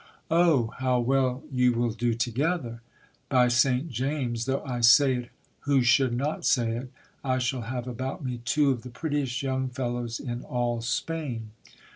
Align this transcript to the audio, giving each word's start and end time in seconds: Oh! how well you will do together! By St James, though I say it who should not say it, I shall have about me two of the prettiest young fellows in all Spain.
Oh! 0.31 0.73
how 0.79 0.99
well 0.99 1.43
you 1.51 1.73
will 1.73 1.91
do 1.91 2.15
together! 2.15 2.81
By 3.29 3.49
St 3.49 3.87
James, 3.91 4.45
though 4.45 4.63
I 4.63 4.81
say 4.81 5.13
it 5.13 5.29
who 5.59 5.83
should 5.83 6.15
not 6.17 6.43
say 6.43 6.71
it, 6.75 6.91
I 7.23 7.37
shall 7.37 7.61
have 7.61 7.87
about 7.87 8.25
me 8.25 8.41
two 8.43 8.71
of 8.71 8.81
the 8.81 8.89
prettiest 8.89 9.43
young 9.43 9.69
fellows 9.69 10.19
in 10.19 10.41
all 10.43 10.81
Spain. 10.81 11.51